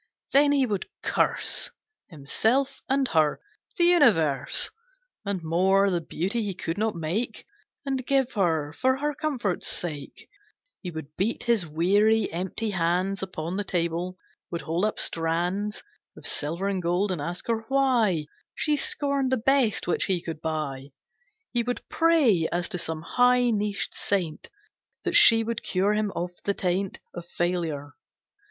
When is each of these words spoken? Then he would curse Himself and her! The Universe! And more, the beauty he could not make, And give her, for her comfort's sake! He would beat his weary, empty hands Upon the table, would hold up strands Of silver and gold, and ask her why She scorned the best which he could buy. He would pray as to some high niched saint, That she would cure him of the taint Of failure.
Then 0.33 0.51
he 0.51 0.65
would 0.65 0.87
curse 1.03 1.69
Himself 2.07 2.81
and 2.89 3.07
her! 3.09 3.39
The 3.77 3.83
Universe! 3.83 4.71
And 5.25 5.43
more, 5.43 5.91
the 5.91 6.01
beauty 6.01 6.41
he 6.41 6.55
could 6.55 6.75
not 6.79 6.95
make, 6.95 7.45
And 7.85 8.03
give 8.03 8.31
her, 8.33 8.73
for 8.73 8.97
her 8.97 9.13
comfort's 9.13 9.67
sake! 9.67 10.27
He 10.81 10.89
would 10.89 11.15
beat 11.17 11.43
his 11.43 11.67
weary, 11.67 12.31
empty 12.33 12.71
hands 12.71 13.21
Upon 13.21 13.57
the 13.57 13.63
table, 13.63 14.17
would 14.49 14.61
hold 14.61 14.85
up 14.85 14.97
strands 14.97 15.83
Of 16.17 16.25
silver 16.25 16.67
and 16.67 16.81
gold, 16.81 17.11
and 17.11 17.21
ask 17.21 17.45
her 17.45 17.63
why 17.67 18.25
She 18.55 18.77
scorned 18.77 19.31
the 19.31 19.37
best 19.37 19.85
which 19.87 20.05
he 20.05 20.19
could 20.19 20.41
buy. 20.41 20.89
He 21.53 21.61
would 21.61 21.87
pray 21.89 22.47
as 22.51 22.67
to 22.69 22.79
some 22.79 23.03
high 23.03 23.51
niched 23.51 23.93
saint, 23.93 24.49
That 25.03 25.15
she 25.15 25.43
would 25.43 25.61
cure 25.61 25.93
him 25.93 26.11
of 26.15 26.31
the 26.43 26.55
taint 26.55 26.99
Of 27.13 27.27
failure. 27.27 27.93